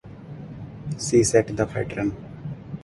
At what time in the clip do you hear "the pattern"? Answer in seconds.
1.55-2.17